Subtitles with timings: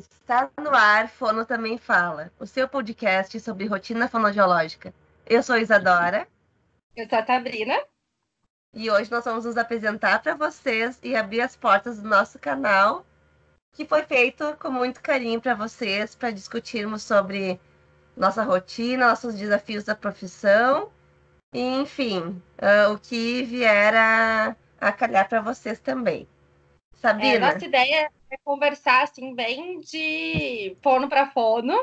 [0.00, 4.94] Está no ar, Fono Também Fala, o seu podcast sobre rotina fonoaudiológica.
[5.26, 6.26] Eu sou Isadora.
[6.96, 7.74] Eu sou a Sabrina.
[8.72, 13.04] E hoje nós vamos nos apresentar para vocês e abrir as portas do nosso canal,
[13.72, 17.60] que foi feito com muito carinho para vocês, para discutirmos sobre
[18.16, 20.90] nossa rotina, nossos desafios da profissão,
[21.52, 26.26] e, enfim, uh, o que vier a, a calhar para vocês também.
[27.00, 27.34] Sabina?
[27.34, 31.74] É, nossa ideia é conversar assim bem de fono para fono,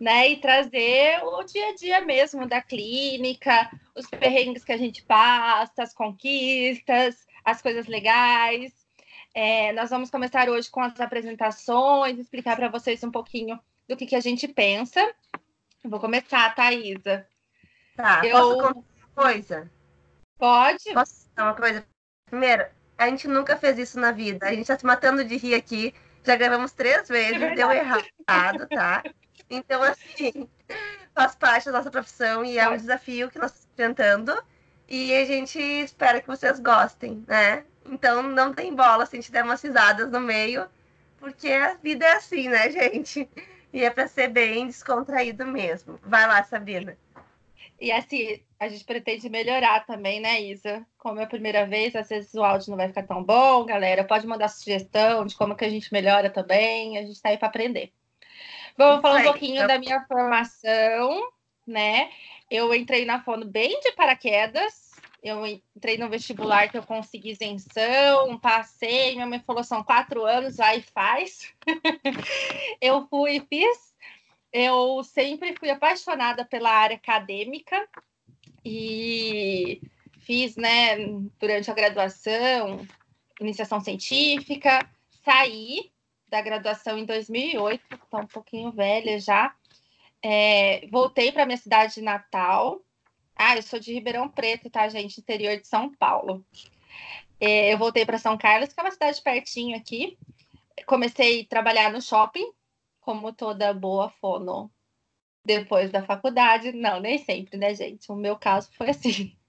[0.00, 0.28] né?
[0.30, 5.84] E trazer o dia a dia mesmo da clínica, os perrengues que a gente passa,
[5.84, 8.72] as conquistas, as coisas legais.
[9.32, 14.06] É, nós vamos começar hoje com as apresentações, explicar para vocês um pouquinho do que,
[14.06, 15.00] que a gente pensa.
[15.84, 17.24] Eu vou começar, Thaisa.
[17.96, 18.32] Tá, eu...
[18.32, 19.70] posso contar uma coisa?
[20.36, 20.92] Pode.
[20.92, 21.86] Posso contar uma coisa?
[22.26, 22.66] Primeiro,
[22.98, 24.46] a gente nunca fez isso na vida.
[24.46, 25.94] A gente tá se matando de rir aqui.
[26.24, 29.02] Já gravamos três vezes, é deu errado, tá?
[29.48, 30.48] Então, assim,
[31.14, 34.36] faz parte da nossa profissão e é um desafio que nós estamos enfrentando.
[34.88, 37.64] E a gente espera que vocês gostem, né?
[37.86, 40.66] Então, não tem bola se a gente der umas risadas no meio,
[41.18, 43.28] porque a vida é assim, né, gente?
[43.72, 45.98] E é para ser bem descontraído mesmo.
[46.02, 46.96] Vai lá, Sabrina.
[47.80, 50.84] E assim, a gente pretende melhorar também, né, Isa?
[50.98, 54.04] Como é a primeira vez, às vezes o áudio não vai ficar tão bom, galera.
[54.04, 56.98] Pode mandar sugestão de como que a gente melhora também.
[56.98, 57.92] A gente está aí para aprender.
[58.76, 61.30] Vamos falar um pouquinho da minha formação,
[61.66, 62.10] né?
[62.50, 64.88] Eu entrei na Fono bem de paraquedas.
[65.22, 69.14] Eu entrei no vestibular que eu consegui isenção, passei.
[69.14, 71.52] Minha mãe falou: são quatro anos, vai e faz.
[72.80, 73.88] eu fui e fiz
[74.52, 77.86] eu sempre fui apaixonada pela área acadêmica
[78.64, 79.80] e
[80.20, 80.96] fiz, né,
[81.40, 82.86] durante a graduação,
[83.40, 84.88] iniciação científica,
[85.24, 85.90] saí
[86.28, 89.54] da graduação em 2008, estou um pouquinho velha já,
[90.22, 92.82] é, voltei para minha cidade natal.
[93.34, 95.20] Ah, eu sou de Ribeirão Preto, tá, gente?
[95.20, 96.44] Interior de São Paulo.
[97.40, 100.18] É, eu voltei para São Carlos, que é uma cidade pertinho aqui.
[100.86, 102.52] Comecei a trabalhar no shopping,
[103.00, 104.70] como toda boa fono
[105.44, 106.72] depois da faculdade.
[106.72, 108.10] Não, nem sempre, né, gente?
[108.10, 109.36] O meu caso foi assim.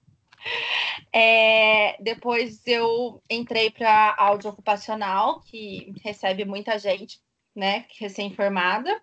[1.12, 7.20] É, depois eu entrei para áudio ocupacional, que recebe muita gente,
[7.54, 9.02] né, recém-formada.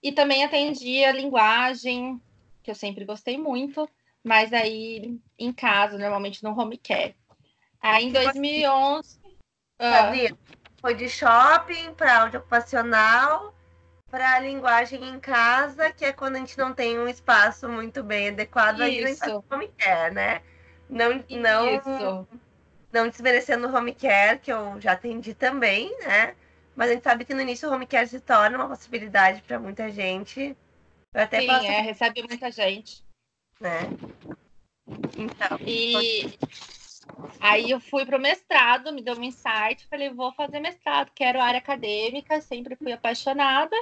[0.00, 2.20] E também atendi a linguagem,
[2.62, 3.88] que eu sempre gostei muito,
[4.22, 7.16] mas aí em casa, normalmente no home care.
[7.80, 9.18] Aí em 2011.
[9.80, 10.38] Sabia?
[10.80, 13.52] Foi de shopping para áudio ocupacional
[14.12, 18.02] para a linguagem em casa, que é quando a gente não tem um espaço muito
[18.02, 20.42] bem adequado aí no home care, né?
[20.86, 22.28] Não, não, Isso.
[22.92, 26.34] não desmerecendo o home care, que eu já atendi também, né?
[26.76, 29.58] Mas a gente sabe que no início o home care se torna uma possibilidade para
[29.58, 30.54] muita gente.
[31.14, 31.64] Eu até Sim, posso...
[31.64, 33.02] é, recebe muita gente.
[33.58, 33.80] Né?
[35.16, 35.58] Então.
[35.66, 36.38] E,
[37.40, 41.40] Aí eu fui para o mestrado, me deu um insight, falei, vou fazer mestrado, quero
[41.40, 43.76] área acadêmica, sempre fui apaixonada.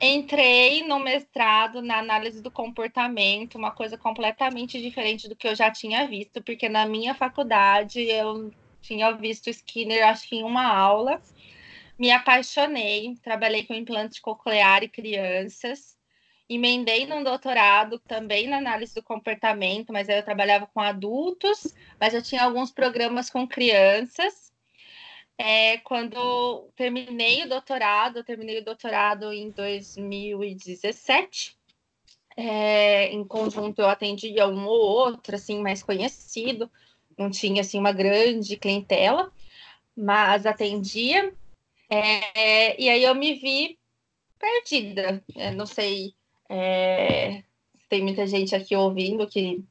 [0.00, 5.70] Entrei no mestrado na análise do comportamento, uma coisa completamente diferente do que eu já
[5.70, 8.50] tinha visto, porque na minha faculdade eu
[8.80, 11.22] tinha visto Skinner, acho que em uma aula.
[11.98, 15.99] Me apaixonei, trabalhei com implante coclear e crianças
[16.50, 22.12] emendei num doutorado também na análise do comportamento, mas aí eu trabalhava com adultos, mas
[22.12, 24.52] eu tinha alguns programas com crianças.
[25.38, 31.56] É, quando terminei o doutorado, eu terminei o doutorado em 2017.
[32.36, 36.68] É, em conjunto eu atendia um ou outro, assim, mais conhecido.
[37.16, 39.32] Não tinha, assim, uma grande clientela,
[39.96, 41.32] mas atendia.
[41.88, 43.78] É, e aí eu me vi
[44.38, 45.24] perdida.
[45.36, 46.14] É, não sei
[46.50, 47.44] é,
[47.88, 49.64] tem muita gente aqui ouvindo que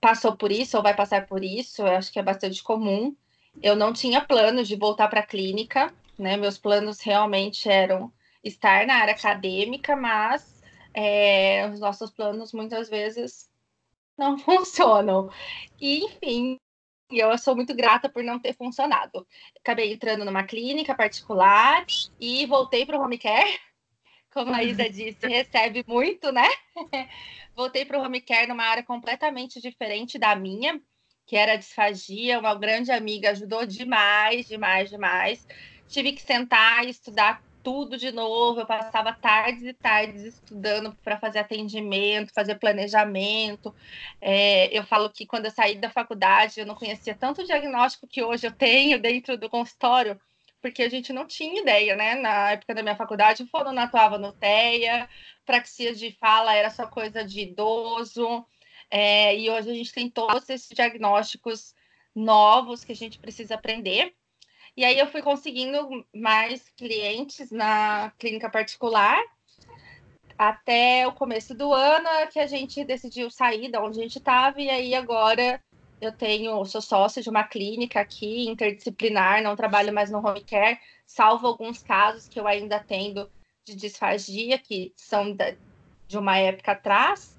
[0.00, 3.14] passou por isso ou vai passar por isso, eu acho que é bastante comum.
[3.60, 6.36] Eu não tinha planos de voltar para a clínica, né?
[6.36, 10.62] Meus planos realmente eram estar na área acadêmica, mas
[10.94, 13.50] é, os nossos planos muitas vezes
[14.16, 15.28] não funcionam.
[15.80, 16.56] E, enfim,
[17.10, 19.26] eu sou muito grata por não ter funcionado.
[19.60, 21.84] Acabei entrando numa clínica particular
[22.20, 23.60] e voltei para o home care
[24.32, 26.48] como a Isa disse, recebe muito, né?
[27.54, 30.80] Voltei para o home care numa área completamente diferente da minha,
[31.26, 32.38] que era disfagia.
[32.38, 35.46] Uma grande amiga ajudou demais, demais, demais.
[35.88, 38.60] Tive que sentar e estudar tudo de novo.
[38.60, 43.74] Eu passava tardes e tardes estudando para fazer atendimento, fazer planejamento.
[44.20, 48.06] É, eu falo que quando eu saí da faculdade, eu não conhecia tanto o diagnóstico
[48.06, 50.18] que hoje eu tenho dentro do consultório
[50.62, 52.14] porque a gente não tinha ideia, né?
[52.14, 55.08] Na época da minha faculdade, o não atuava no TEA,
[55.44, 58.46] praxia de fala era só coisa de idoso,
[58.90, 61.74] é, e hoje a gente tem todos esses diagnósticos
[62.14, 64.14] novos que a gente precisa aprender.
[64.76, 69.20] E aí eu fui conseguindo mais clientes na clínica particular
[70.38, 74.60] até o começo do ano que a gente decidiu sair da onde a gente estava
[74.60, 75.62] e aí agora
[76.02, 80.80] eu tenho sou sócia de uma clínica aqui interdisciplinar, não trabalho mais no home care,
[81.06, 83.30] salvo alguns casos que eu ainda atendo
[83.64, 85.36] de disfagia que são
[86.08, 87.38] de uma época atrás,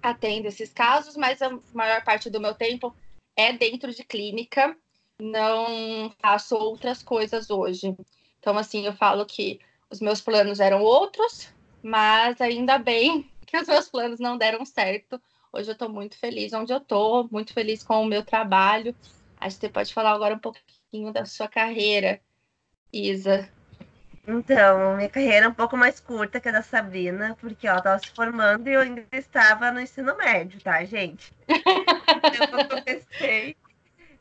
[0.00, 2.94] atendo esses casos, mas a maior parte do meu tempo
[3.36, 4.76] é dentro de clínica
[5.20, 7.96] não faço outras coisas hoje.
[8.38, 9.58] Então, assim, eu falo que
[9.90, 11.48] os meus planos eram outros,
[11.82, 15.20] mas ainda bem que os meus planos não deram certo.
[15.52, 18.94] Hoje eu estou muito feliz onde eu estou, muito feliz com o meu trabalho.
[19.38, 22.20] Acho que você pode falar agora um pouquinho da sua carreira,
[22.92, 23.48] Isa.
[24.26, 27.98] Então, minha carreira é um pouco mais curta que a da Sabrina, porque ela estava
[27.98, 31.32] se formando e eu ainda estava no ensino médio, tá, gente?
[31.48, 33.56] eu comecei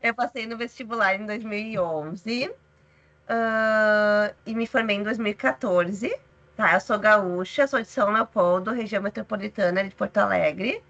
[0.02, 6.16] eu passei no vestibular em 2011 uh, e me formei em 2014.
[6.56, 10.82] Tá, eu sou gaúcha, sou de São Leopoldo, região metropolitana de Porto Alegre.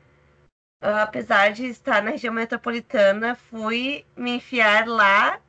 [0.79, 5.39] Apesar de estar na região metropolitana, fui me enfiar lá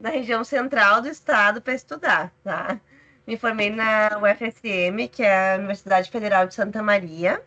[0.00, 2.80] na região central do estado para estudar, tá?
[3.26, 7.42] Me formei na UFSM, que é a Universidade Federal de Santa Maria,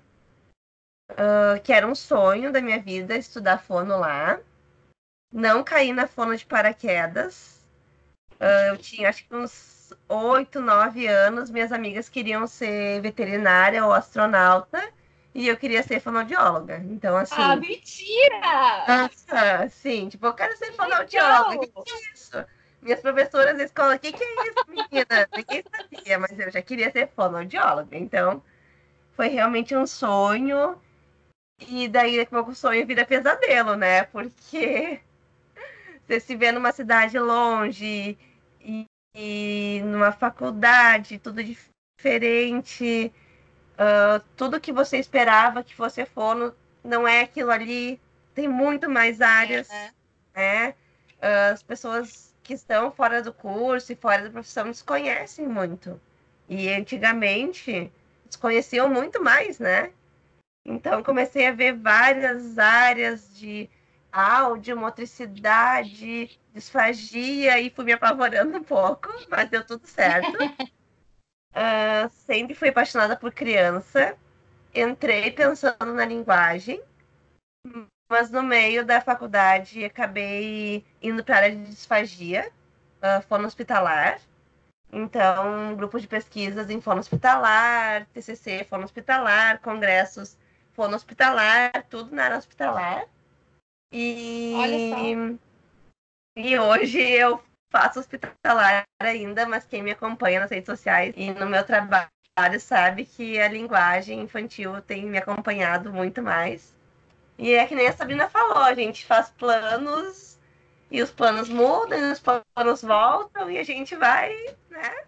[1.12, 4.40] uh, que era um sonho da minha vida estudar fono lá.
[5.34, 7.60] Não caí na fono de paraquedas.
[8.40, 11.50] Uh, eu tinha acho que uns oito, nove anos.
[11.50, 14.82] Minhas amigas queriam ser veterinária ou astronauta.
[15.36, 16.78] E eu queria ser fonoaudióloga.
[16.78, 17.36] Então, assim.
[17.38, 18.86] Ah, mentira!
[18.88, 21.68] Nossa, sim, tipo, eu quero ser fonoaudióloga.
[21.76, 22.46] O que, é isso?
[22.82, 25.28] Minhas professoras da escola, o que, que é isso, menina?
[25.36, 27.98] Ninguém sabia, mas eu já queria ser fonoaudióloga.
[27.98, 28.42] Então,
[29.12, 30.82] foi realmente um sonho.
[31.60, 34.04] E daí, daqui a pouco, o sonho vira pesadelo, né?
[34.06, 35.02] Porque
[36.08, 38.18] você se vê numa cidade longe
[38.62, 43.12] e, e numa faculdade, tudo diferente.
[43.76, 48.00] Uh, tudo que você esperava que você for não é aquilo ali.
[48.34, 49.92] Tem muito mais áreas, é,
[50.36, 50.70] né?
[51.20, 56.00] Uh, as pessoas que estão fora do curso e fora da profissão desconhecem muito.
[56.48, 57.92] E antigamente
[58.26, 59.92] desconheciam muito mais, né?
[60.66, 63.70] Então comecei a ver várias áreas de
[64.12, 70.32] áudio, motricidade, disfagia e fui me apavorando um pouco, mas deu tudo certo.
[72.36, 74.18] sempre fui apaixonada por criança.
[74.74, 76.82] Entrei pensando na linguagem,
[78.10, 82.52] mas no meio da faculdade acabei indo para a área de disfagia,
[82.98, 84.20] uh, fono hospitalar.
[84.92, 90.38] Então, um grupo de pesquisas em fono hospitalar, TCC fono hospitalar, congressos
[90.74, 93.06] fono hospitalar, tudo na área hospitalar.
[93.94, 94.54] E,
[96.38, 97.42] e hoje eu
[97.72, 102.10] faço hospitalar ainda, mas quem me acompanha nas redes sociais e no meu trabalho
[102.60, 106.76] sabe que a linguagem infantil tem me acompanhado muito mais.
[107.38, 110.38] E é que nem a Sabrina falou, a gente faz planos
[110.92, 114.34] e os planos mudam, e os planos voltam e a gente vai,
[114.70, 115.06] né?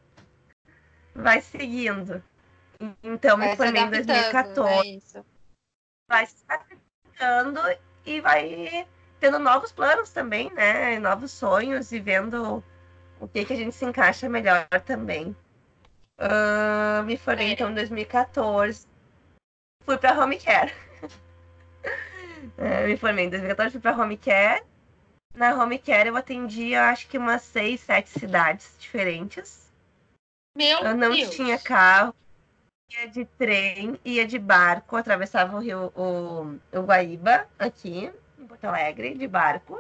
[1.13, 2.23] Vai seguindo.
[3.03, 5.17] Então, me formei em 2014.
[5.17, 5.23] É
[6.09, 7.59] vai se adaptando
[8.05, 8.87] e vai
[9.19, 10.99] tendo novos planos também, né?
[10.99, 12.63] Novos sonhos e vendo
[13.19, 15.35] o que, que a gente se encaixa melhor também.
[16.19, 18.87] Uh, me formei então em 2014.
[19.83, 20.73] Fui para Home Care.
[22.57, 24.63] é, me formei em 2014, fui para Home Care.
[25.35, 29.71] Na Home Care eu atendi, acho que umas seis, sete cidades diferentes.
[30.57, 31.29] Meu eu não Deus.
[31.29, 32.15] tinha carro,
[32.89, 38.65] ia de trem, ia de barco, atravessava o rio o, o Guaíba, aqui, em Porto
[38.65, 39.75] Alegre, de barco.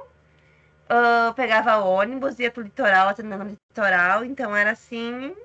[0.85, 5.35] Uh, pegava ônibus, ia pro litoral, atendendo no litoral, então era assim,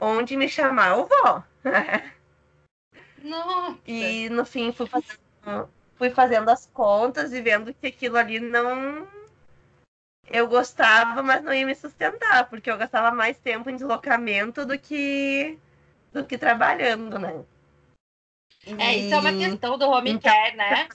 [0.00, 1.44] onde me chamar, eu vou.
[3.22, 3.78] Nossa.
[3.86, 9.06] E no fim fui fazendo, fui fazendo as contas e vendo que aquilo ali não.
[10.28, 14.78] Eu gostava, mas não ia me sustentar, porque eu gastava mais tempo em deslocamento do
[14.78, 15.58] que
[16.12, 17.44] do que trabalhando, né?
[18.78, 20.88] É, isso é uma questão do home então, care, né?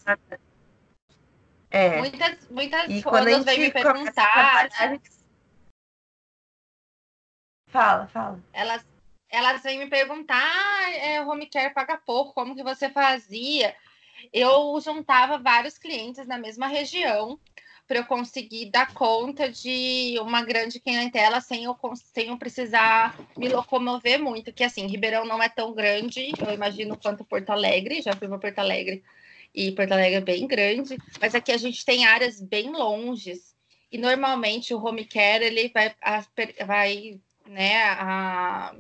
[1.72, 1.98] É.
[1.98, 4.70] Muitas, muitas e pessoas vêm me perguntar.
[4.70, 5.10] Gente...
[7.70, 8.40] Fala, fala.
[8.54, 8.86] Elas,
[9.36, 13.76] elas vêm me perguntar, ah, é, home care paga pouco, como que você fazia?
[14.32, 17.40] Eu juntava vários clientes na mesma região,
[17.88, 21.78] para eu conseguir dar conta de uma grande clientela sem eu,
[22.14, 24.52] sem eu precisar me locomover muito.
[24.52, 28.40] Que assim, Ribeirão não é tão grande, eu imagino quanto Porto Alegre, já fui para
[28.40, 29.04] Porto Alegre
[29.54, 33.56] e Porto Alegre é bem grande, mas aqui a gente tem áreas bem longes.
[33.92, 35.96] E normalmente o home care ele vai,
[36.66, 38.76] vai né, a,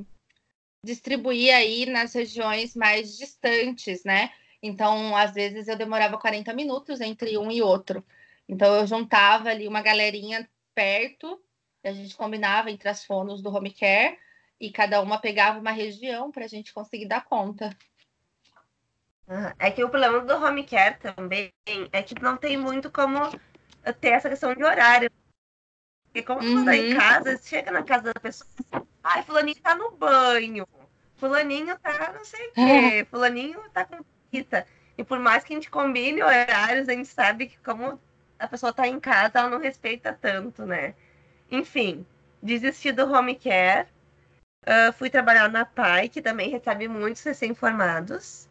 [0.86, 4.32] distribuir aí nas regiões mais distantes, né?
[4.62, 8.06] Então, às vezes eu demorava 40 minutos entre um e outro.
[8.48, 11.42] Então eu juntava ali uma galerinha perto,
[11.84, 14.18] a gente combinava entre as fonos do home care
[14.60, 17.76] e cada uma pegava uma região para a gente conseguir dar conta.
[19.58, 21.52] É que o problema do home care também
[21.92, 23.20] é que não tem muito como
[24.00, 25.12] ter essa questão de horário.
[26.06, 26.60] Porque como uhum.
[26.60, 28.50] você tá em casa, você chega na casa da pessoa,
[29.06, 30.68] ai, fulaninho tá no banho,
[31.16, 34.66] fulaninho tá não sei o quê, fulaninho tá com fita.
[34.98, 38.00] E por mais que a gente combine horários, a gente sabe que como
[38.40, 40.96] a pessoa tá em casa, ela não respeita tanto, né?
[41.52, 42.06] Enfim,
[42.42, 43.88] desisti do home care.
[44.64, 48.50] Uh, fui trabalhar na PAI, que também recebe muitos recém-formados.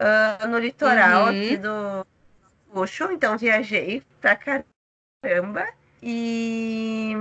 [0.00, 1.28] Uh, no litoral uhum.
[1.28, 2.06] aqui do
[2.72, 5.68] Puxo, então viajei pra caramba.
[6.02, 7.12] E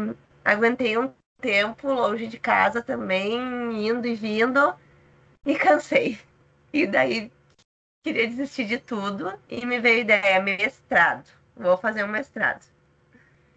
[0.45, 4.75] aguentei um tempo longe de casa também, indo e vindo,
[5.45, 6.19] e cansei.
[6.73, 7.31] E daí
[8.03, 12.65] queria desistir de tudo e me veio a ideia mestrado vou fazer um mestrado.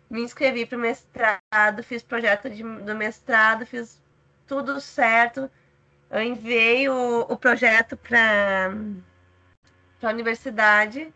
[0.08, 4.02] Me inscrevi para o mestrado, fiz projeto de, do mestrado, fiz
[4.46, 5.50] tudo certo.
[6.10, 8.72] Eu enviei o, o projeto para
[10.02, 11.12] a universidade,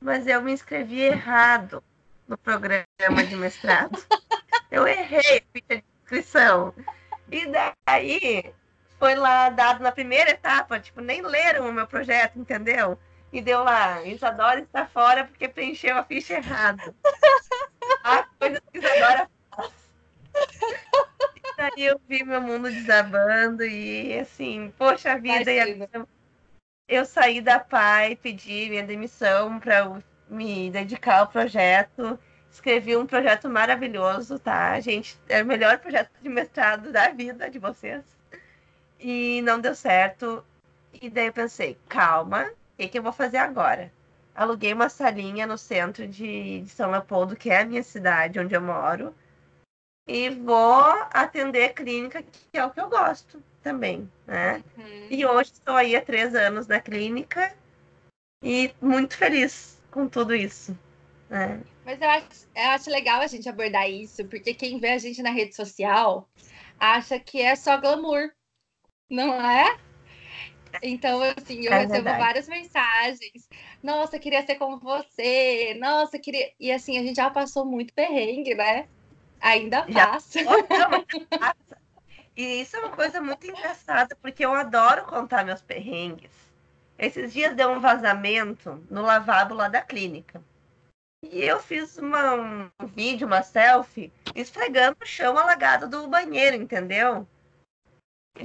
[0.00, 1.82] mas eu me inscrevi errado
[2.26, 2.86] no programa
[3.28, 4.04] de mestrado.
[4.70, 6.74] Eu errei a ficha de inscrição.
[7.30, 8.52] E daí
[8.98, 12.98] foi lá dado na primeira etapa, tipo, nem leram o meu projeto, entendeu?
[13.34, 16.94] e deu lá, Isadora está fora porque preencheu a ficha errada.
[18.04, 19.72] a coisa que Isadora faz.
[21.34, 26.08] E daí eu vi meu mundo desabando e assim, poxa vida, eu,
[26.86, 32.16] eu saí da PAI, pedi minha demissão para me dedicar ao projeto.
[32.54, 34.78] Escrevi um projeto maravilhoso, tá?
[34.78, 38.04] Gente, é o melhor projeto de mestrado da vida de vocês.
[39.00, 40.42] E não deu certo.
[41.02, 43.92] E daí eu pensei, calma, o que, que eu vou fazer agora?
[44.32, 48.54] Aluguei uma salinha no centro de, de São Leopoldo, que é a minha cidade, onde
[48.54, 49.12] eu moro.
[50.06, 54.62] E vou atender clínica, que é o que eu gosto também, né?
[54.78, 55.08] Uhum.
[55.10, 57.52] E hoje estou aí há três anos na clínica
[58.40, 60.78] e muito feliz com tudo isso.
[61.28, 61.60] Né?
[61.84, 65.22] Mas eu acho, eu acho legal a gente abordar isso, porque quem vê a gente
[65.22, 66.28] na rede social
[66.78, 68.30] acha que é só glamour,
[69.10, 69.76] não é?
[70.82, 72.18] Então, assim, eu é recebo verdade.
[72.18, 73.48] várias mensagens.
[73.82, 75.76] Nossa, queria ser como você.
[75.78, 76.52] Nossa, queria.
[76.58, 78.88] E assim, a gente já passou muito perrengue, né?
[79.40, 80.40] Ainda passa.
[81.38, 81.78] passa.
[82.36, 86.32] E isso é uma coisa muito engraçada, porque eu adoro contar meus perrengues.
[86.98, 90.42] Esses dias deu um vazamento no lavabo lá da clínica.
[91.30, 97.26] E eu fiz uma, um vídeo, uma selfie, esfregando o chão alagado do banheiro, entendeu?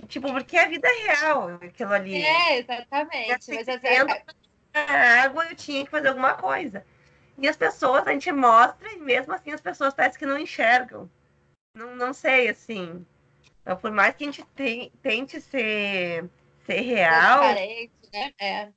[0.08, 2.22] Tipo, porque a vida é real, aquilo ali.
[2.22, 3.32] É, exatamente.
[3.32, 4.24] Assim, Mas às vezes...
[4.74, 6.86] a água eu tinha que fazer alguma coisa.
[7.38, 11.10] E as pessoas, a gente mostra, e mesmo assim as pessoas parecem que não enxergam.
[11.74, 13.06] Não, não sei, assim.
[13.62, 16.30] Então, por mais que a gente te, tente ser,
[16.66, 17.42] ser real.
[17.54, 17.90] Né?
[18.40, 18.70] É.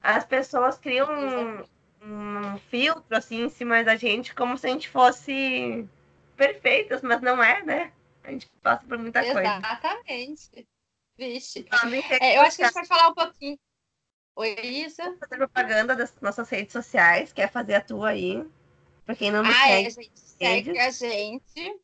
[0.00, 1.64] As pessoas criam
[2.06, 5.86] um, filtro assim em cima da gente, como se a gente fosse
[6.36, 7.92] perfeitas, mas não é, né?
[8.22, 9.50] A gente passa por muita Exatamente.
[9.50, 9.66] coisa.
[9.66, 10.68] Exatamente.
[11.18, 11.66] Vixe.
[12.20, 13.58] É, eu acho que a gente pode falar um pouquinho.
[14.36, 15.16] Oi, Isa?
[15.18, 17.32] Fazer propaganda das nossas redes sociais.
[17.32, 18.46] Quer fazer a tua aí?
[19.06, 19.86] Pra quem não me ah, segue.
[19.86, 21.80] É, gente, segue a gente.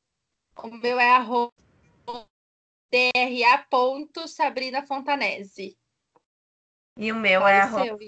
[0.57, 1.53] O meu é arroba
[4.27, 5.79] Sabrina Fontanese.
[6.99, 7.99] E o meu é, é arroba...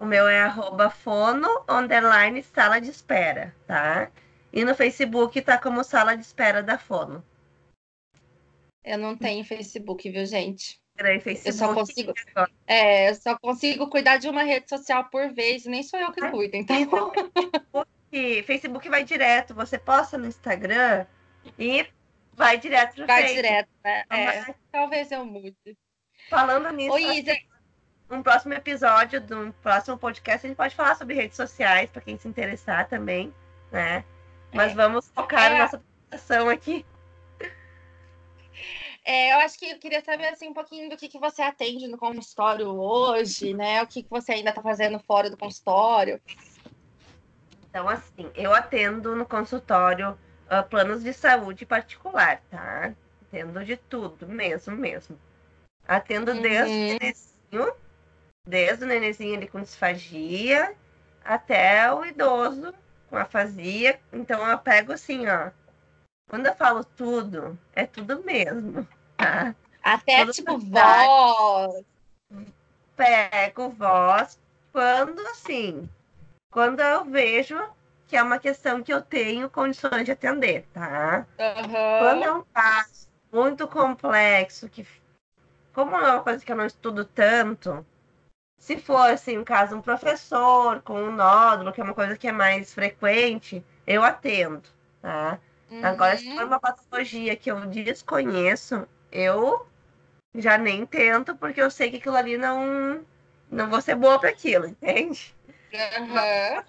[0.00, 4.10] O meu é arroba fono, underline, sala de espera, tá?
[4.50, 7.22] E no Facebook tá como sala de espera da Fono.
[8.82, 10.80] Eu não tenho Facebook, viu, gente?
[10.96, 12.14] Facebook, eu só consigo,
[12.66, 16.30] é, eu só consigo cuidar de uma rede social por vez, nem sou eu que
[16.30, 16.76] cuido, então.
[16.76, 21.06] então Facebook, Facebook vai direto, você posta no Instagram
[21.58, 21.86] e
[22.34, 23.42] vai direto pro Vai Facebook.
[23.42, 24.04] direto, né?
[24.10, 25.56] É, talvez eu mude.
[26.28, 27.32] Falando nisso, Oi, Isa.
[28.10, 32.18] Um próximo episódio do próximo podcast, a gente pode falar sobre redes sociais, para quem
[32.18, 33.32] se interessar também,
[33.70, 34.04] né?
[34.52, 34.74] Mas é.
[34.74, 35.58] vamos focar é.
[35.58, 36.84] nossa apresentação aqui.
[39.04, 41.88] É, eu acho que eu queria saber assim, um pouquinho do que, que você atende
[41.88, 43.82] no consultório hoje, né?
[43.82, 46.20] O que, que você ainda está fazendo fora do consultório.
[47.68, 52.92] Então, assim, eu atendo no consultório uh, planos de saúde particular, tá?
[53.22, 55.18] Atendo de tudo, mesmo, mesmo.
[55.86, 56.42] Atendo uhum.
[56.42, 57.16] desde
[58.46, 60.74] desde o nenezinho ali com disfagia,
[61.24, 62.74] até o idoso
[63.08, 64.00] com afasia.
[64.12, 65.50] Então, eu pego assim, ó.
[66.28, 69.54] Quando eu falo tudo, é tudo mesmo, tá?
[69.82, 71.84] Até, tipo, voz.
[72.96, 74.38] Pego voz
[74.72, 75.88] quando, assim,
[76.50, 77.58] quando eu vejo
[78.06, 81.26] que é uma questão que eu tenho condições de atender, tá?
[81.38, 81.98] Uhum.
[81.98, 84.86] Quando é um caso muito complexo, que
[85.72, 87.86] como é uma coisa que eu não estudo tanto,
[88.60, 92.28] se for assim, um caso um professor com um nódulo, que é uma coisa que
[92.28, 94.68] é mais frequente, eu atendo,
[95.00, 95.40] tá?
[95.70, 95.84] Uhum.
[95.84, 99.66] Agora, se for uma patologia que eu desconheço, eu
[100.34, 103.04] já nem tento, porque eu sei que aquilo ali não,
[103.50, 105.34] não vou ser boa para aquilo, entende?
[105.72, 106.62] Uhum.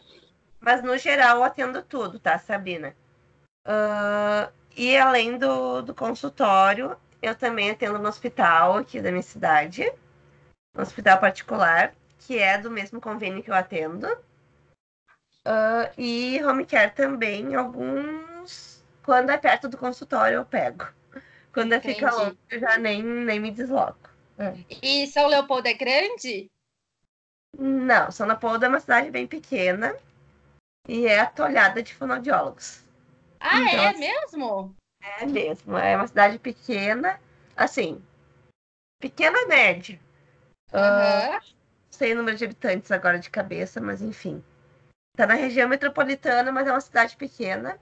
[0.61, 2.95] Mas no geral eu atendo tudo, tá, Sabina?
[3.67, 9.91] Uh, e além do, do consultório, eu também atendo no hospital aqui da minha cidade,
[10.73, 14.07] no hospital particular, que é do mesmo convênio que eu atendo.
[15.45, 18.83] Uh, e home care também, alguns.
[19.03, 20.87] Quando é perto do consultório, eu pego.
[21.53, 21.95] Quando Entendi.
[21.95, 24.09] fica longe, eu já nem, nem me desloco.
[24.37, 24.53] É.
[24.81, 26.49] E São Leopoldo é grande?
[27.57, 29.95] Não, São Leopoldo é uma cidade bem pequena
[30.87, 32.81] e é atolhada de fonoaudiólogos.
[33.39, 34.75] Ah, então, é mesmo?
[35.19, 35.77] É mesmo.
[35.77, 37.19] É uma cidade pequena,
[37.57, 38.01] assim,
[38.99, 39.99] pequena média.
[40.73, 41.37] Uhum.
[41.37, 41.41] Uh,
[41.89, 44.43] sei o número de habitantes agora de cabeça, mas enfim.
[45.15, 47.77] Tá na região metropolitana, mas é uma cidade pequena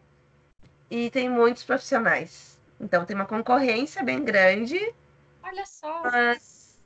[0.89, 2.59] e tem muitos profissionais.
[2.79, 4.93] Então tem uma concorrência bem grande.
[5.43, 6.03] Olha só.
[6.03, 6.79] Mas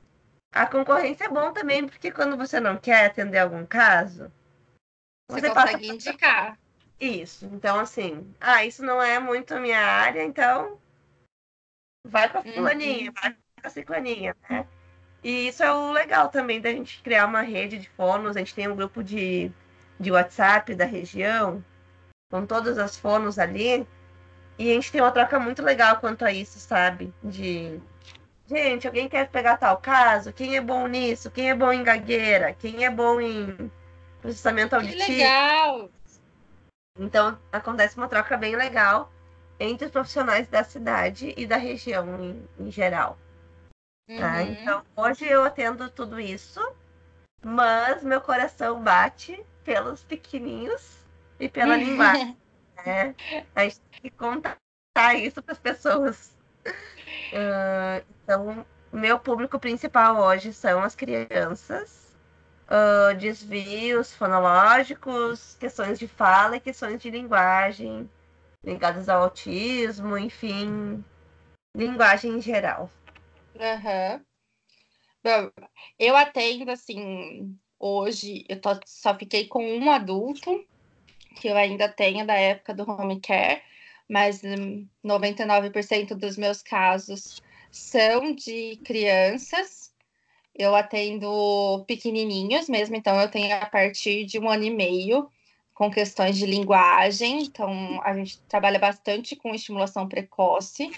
[0.52, 4.30] a concorrência é bom também, porque quando você não quer atender algum caso,
[5.28, 5.94] você, você consegue passa...
[5.94, 6.58] indicar.
[7.00, 7.46] Isso.
[7.46, 10.78] Então, assim, ah, isso não é muito a minha área, então
[12.06, 13.14] vai com a fulaninha, uhum.
[13.20, 14.66] vai com a ciclaninha, né?
[15.24, 18.36] E isso é o legal também da gente criar uma rede de fonos.
[18.36, 19.50] A gente tem um grupo de,
[19.98, 21.64] de WhatsApp da região,
[22.30, 23.86] com todas as fonos ali.
[24.58, 27.12] E a gente tem uma troca muito legal quanto a isso, sabe?
[27.22, 27.80] De
[28.46, 30.30] gente, alguém quer pegar tal caso?
[30.30, 31.30] Quem é bom nisso?
[31.30, 32.52] Quem é bom em gagueira?
[32.52, 33.70] Quem é bom em
[34.20, 35.06] processamento auditivo?
[35.06, 35.90] Que legal!
[36.98, 39.10] Então, acontece uma troca bem legal
[39.58, 43.18] entre os profissionais da cidade e da região em, em geral.
[44.06, 44.12] Tá?
[44.12, 44.18] Uhum.
[44.18, 44.42] Tá?
[44.42, 46.60] Então, hoje eu atendo tudo isso,
[47.42, 50.98] mas meu coração bate pelos pequenininhos
[51.40, 52.36] e pela linguagem.
[52.84, 53.14] Né?
[53.54, 54.58] A gente tem que contar
[55.16, 56.36] isso para as pessoas.
[57.32, 62.04] Uh, então, meu público principal hoje são as crianças
[62.68, 68.08] uh, desvios fonológicos, questões de fala e questões de linguagem
[68.64, 71.04] ligadas ao autismo, enfim,
[71.76, 72.90] linguagem em geral.
[73.54, 74.24] Uhum.
[75.22, 75.50] Bom,
[75.98, 80.64] eu atendo, assim, hoje eu tô, só fiquei com um adulto,
[81.40, 83.62] que eu ainda tenho da época do home care,
[84.08, 84.42] mas
[85.02, 87.40] 99% dos meus casos
[87.72, 89.94] são de crianças
[90.54, 95.28] eu atendo pequenininhos mesmo, então eu tenho a partir de um ano e meio
[95.74, 97.42] com questões de linguagem.
[97.42, 100.88] Então a gente trabalha bastante com estimulação precoce.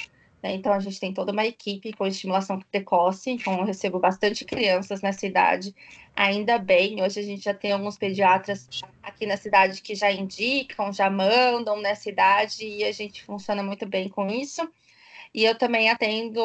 [0.42, 0.54] Né?
[0.54, 3.30] Então a gente tem toda uma equipe com estimulação precoce.
[3.30, 5.74] Então eu recebo bastante crianças nessa idade.
[6.14, 8.68] Ainda bem, hoje a gente já tem alguns pediatras
[9.02, 13.86] aqui na cidade que já indicam, já mandam nessa idade e a gente funciona muito
[13.86, 14.68] bem com isso.
[15.34, 16.40] E eu também atendo.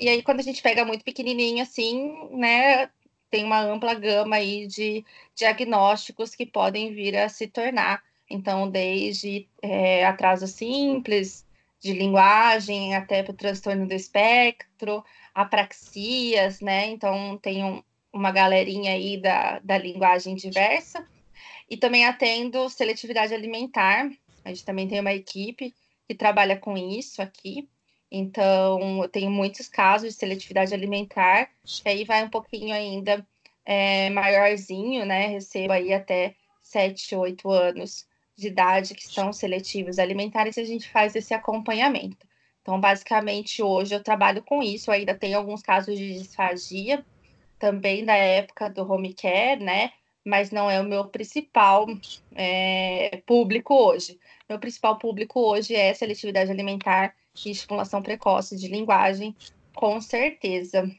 [0.00, 2.88] E aí, quando a gente pega muito pequenininho, assim, né,
[3.30, 8.02] tem uma ampla gama aí de diagnósticos que podem vir a se tornar.
[8.30, 11.44] Então, desde é, atraso simples
[11.84, 16.86] de linguagem até para o transtorno do espectro, apraxias, né?
[16.86, 21.06] Então, tem um, uma galerinha aí da, da linguagem diversa.
[21.68, 24.10] E também atendo seletividade alimentar.
[24.42, 25.74] A gente também tem uma equipe
[26.08, 27.68] que trabalha com isso aqui.
[28.10, 33.26] Então, eu tenho muitos casos de seletividade alimentar, que aí vai um pouquinho ainda
[33.62, 35.26] é, maiorzinho, né?
[35.26, 40.88] Recebo aí até 7, 8 anos de idade que são seletivos alimentares e a gente
[40.88, 42.26] faz esse acompanhamento.
[42.62, 44.90] Então, basicamente, hoje eu trabalho com isso.
[44.90, 47.04] Eu ainda tenho alguns casos de disfagia,
[47.58, 49.92] também da época do home care, né?
[50.24, 51.86] Mas não é o meu principal
[52.34, 54.18] é, público hoje.
[54.48, 59.36] Meu principal público hoje é seletividade alimentar e estimulação precoce de linguagem,
[59.74, 60.90] com certeza.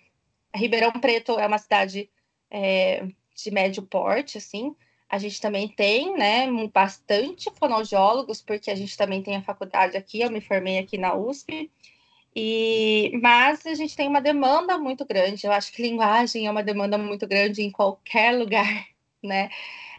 [0.53, 2.09] Ribeirão Preto é uma cidade
[2.51, 4.75] é, de médio porte, assim.
[5.09, 10.21] A gente também tem, né, bastante fonoaudiólogos, porque a gente também tem a faculdade aqui,
[10.21, 11.71] eu me formei aqui na USP,
[12.35, 15.47] e, mas a gente tem uma demanda muito grande.
[15.47, 18.67] Eu acho que linguagem é uma demanda muito grande em qualquer lugar,
[19.23, 19.49] né?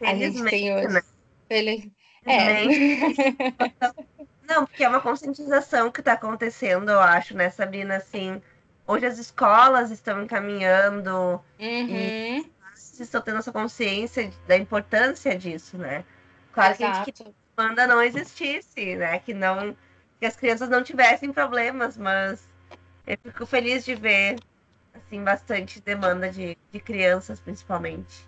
[0.03, 0.89] A gente tem hoje.
[0.89, 1.03] Né?
[1.49, 1.93] Ele...
[2.27, 2.65] É.
[4.47, 7.97] Não, porque é uma conscientização que está acontecendo, eu acho, né, Sabrina?
[7.97, 8.41] Assim,
[8.87, 11.89] hoje as escolas estão encaminhando uhum.
[11.89, 12.53] e
[13.01, 16.05] estão tendo essa consciência da importância disso, né?
[16.53, 17.05] Claro Exato.
[17.05, 19.19] que a gente manda não existisse, né?
[19.19, 19.77] Que não
[20.19, 22.49] que as crianças não tivessem problemas, mas
[23.07, 24.39] eu fico feliz de ver
[24.95, 28.27] assim bastante demanda de, de crianças, principalmente.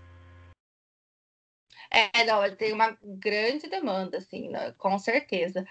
[1.90, 4.74] É, não, tem uma grande demanda, assim, né?
[4.76, 5.66] com certeza.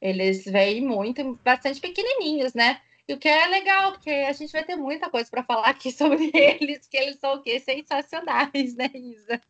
[0.00, 2.80] Eles vêm muito, bastante pequenininhos, né?
[3.08, 5.90] E o que é legal, porque a gente vai ter muita coisa para falar aqui
[5.92, 7.58] sobre eles, que eles são o quê?
[7.58, 9.40] Sensacionais, né, Isa?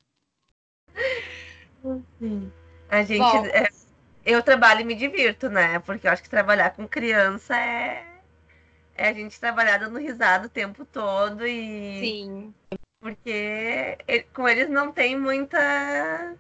[2.19, 2.53] Sim.
[2.89, 3.19] A gente.
[3.19, 3.69] Bom, é,
[4.25, 5.79] eu trabalho e me divirto, né?
[5.81, 8.07] Porque eu acho que trabalhar com criança é.
[8.95, 12.01] É a gente trabalhar dando risada o tempo todo e.
[12.01, 12.55] Sim.
[13.01, 13.99] Porque
[14.35, 16.37] com eles não tem muita.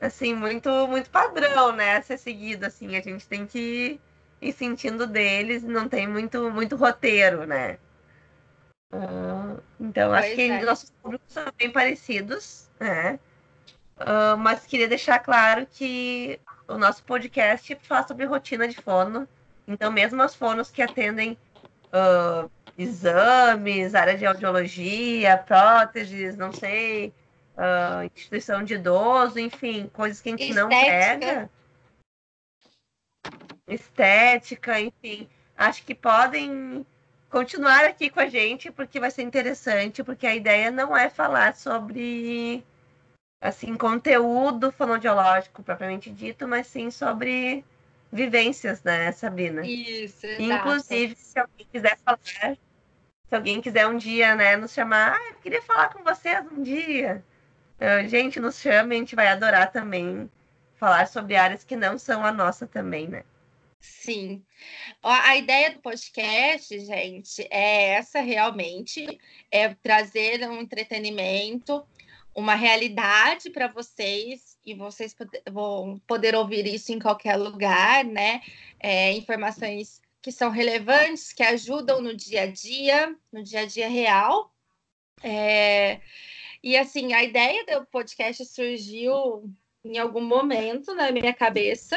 [0.00, 1.96] Assim, muito, muito padrão, né?
[1.96, 2.96] A ser seguido, assim.
[2.96, 4.00] A gente tem que
[4.42, 7.78] e sentindo deles, não tem muito, muito roteiro, né?
[8.92, 10.64] Uh, então, pois acho que é.
[10.64, 13.20] nossos públicos são bem parecidos, né?
[13.98, 19.28] Uh, mas queria deixar claro que o nosso podcast fala sobre rotina de fono.
[19.66, 21.38] Então, mesmo as fonos que atendem
[21.92, 27.14] uh, exames, área de audiologia, próteses, não sei,
[28.12, 30.62] instituição de idoso, enfim, coisas que a gente Estética.
[30.62, 31.50] não pega
[33.74, 35.28] estética, enfim.
[35.56, 36.84] Acho que podem
[37.30, 41.54] continuar aqui com a gente, porque vai ser interessante, porque a ideia não é falar
[41.56, 42.64] sobre
[43.40, 47.64] assim conteúdo fonoaudiológico propriamente dito, mas sim sobre
[48.12, 49.66] vivências, né, Sabina?
[49.66, 50.42] Isso, exato.
[50.42, 55.34] Inclusive, se alguém quiser falar, se alguém quiser um dia, né, nos chamar, ah, eu
[55.36, 57.24] queria falar com vocês um dia.
[57.80, 60.30] Uh, gente, nos chame, a gente vai adorar também
[60.76, 63.24] falar sobre áreas que não são a nossa também, né?
[63.82, 64.44] Sim.
[65.02, 69.18] A ideia do podcast, gente, é essa realmente,
[69.50, 71.84] é trazer um entretenimento,
[72.32, 75.16] uma realidade para vocês e vocês
[75.50, 78.40] vão poder ouvir isso em qualquer lugar, né?
[78.78, 83.88] É, informações que são relevantes, que ajudam no dia a dia, no dia a dia
[83.88, 84.54] real.
[85.24, 86.00] É,
[86.62, 89.52] e assim, a ideia do podcast surgiu
[89.84, 91.96] em algum momento na minha cabeça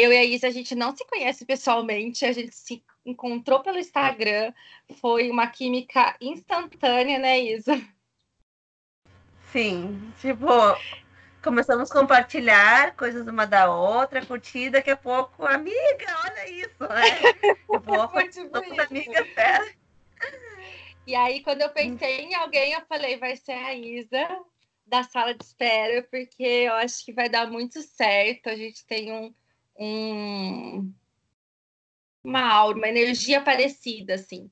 [0.00, 3.78] eu e a Isa, a gente não se conhece pessoalmente, a gente se encontrou pelo
[3.78, 4.52] Instagram,
[5.00, 7.80] foi uma química instantânea, né, Isa?
[9.52, 10.46] Sim, tipo,
[11.42, 17.54] começamos a compartilhar coisas uma da outra, curtir, daqui a pouco, amiga, olha isso, né?
[17.68, 19.74] Eu vou tipo amiga, pera.
[21.06, 24.28] E aí, quando eu pensei em alguém, eu falei, vai ser a Isa
[24.86, 28.48] da sala de espera, porque eu acho que vai dar muito certo.
[28.48, 29.34] A gente tem um,
[29.80, 30.92] um,
[32.22, 34.50] uma aura, uma energia parecida, assim.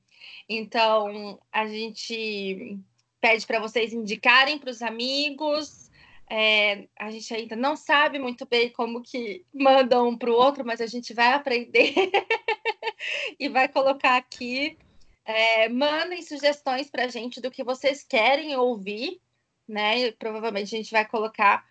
[0.49, 2.79] Então, a gente
[3.21, 5.89] pede para vocês indicarem para os amigos.
[6.29, 10.65] É, a gente ainda não sabe muito bem como que manda um para o outro,
[10.65, 11.93] mas a gente vai aprender
[13.39, 14.77] e vai colocar aqui.
[15.23, 19.21] É, mandem sugestões para a gente do que vocês querem ouvir,
[19.67, 20.11] né?
[20.13, 21.67] Provavelmente a gente vai colocar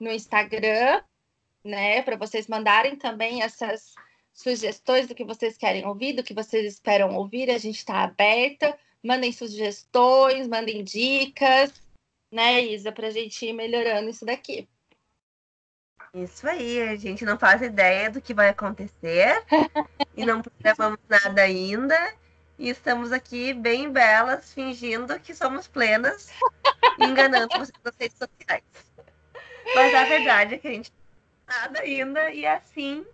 [0.00, 1.02] no Instagram
[1.64, 2.02] né?
[2.02, 3.94] Para vocês mandarem também essas
[4.32, 7.50] sugestões do que vocês querem ouvir, do que vocês esperam ouvir.
[7.50, 8.76] A gente está aberta.
[9.02, 11.72] Mandem sugestões, mandem dicas,
[12.30, 14.68] né, Isa, para a gente ir melhorando isso daqui.
[16.14, 19.42] Isso aí, a gente não faz ideia do que vai acontecer
[20.16, 21.96] e não programamos nada ainda.
[22.58, 26.30] E estamos aqui bem belas, fingindo que somos plenas,
[27.00, 28.62] enganando vocês nas redes sociais.
[29.74, 30.92] Mas a verdade é que a gente
[31.46, 33.06] nada ainda, e é assim.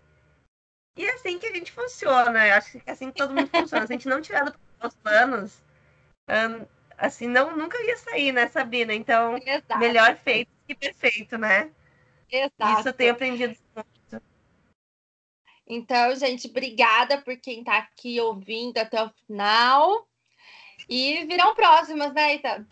[0.95, 2.47] E é assim que a gente funciona.
[2.47, 3.87] Eu acho que é assim que todo mundo funciona.
[3.87, 4.43] Se a gente não tiver
[4.83, 5.61] os planos,
[6.97, 8.93] assim, não, nunca ia sair, né, Sabrina?
[8.93, 9.79] Então, Exato.
[9.79, 11.71] melhor feito que perfeito, né?
[12.31, 12.79] Exato.
[12.79, 14.23] Isso eu tenho aprendido muito.
[15.65, 20.07] Então, gente, obrigada por quem está aqui ouvindo até o final.
[20.87, 22.67] E virão próximas, né, Ita?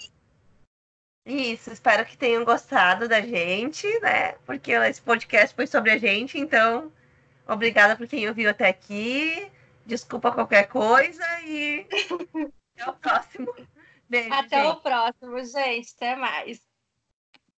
[1.28, 4.32] Isso, espero que tenham gostado da gente, né?
[4.46, 6.90] Porque esse podcast foi sobre a gente, então
[7.46, 9.52] obrigada por quem ouviu até aqui.
[9.86, 11.86] Desculpa qualquer coisa e
[12.80, 13.54] até o próximo.
[14.10, 14.72] Beijo, até gente.
[14.72, 15.94] o próximo, gente.
[15.98, 16.67] Até mais.